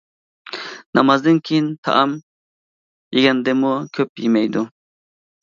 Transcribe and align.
نامازدىن 0.99 1.37
كېيىن 1.49 1.67
تائام 1.89 2.15
يېگەندىمۇ 3.19 3.75
كۆپ 4.01 4.25
يېمەيدۇ. 4.27 4.67